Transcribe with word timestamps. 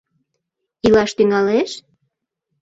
—Илаш 0.85 1.11
тӱҥалеш?.. 1.17 1.71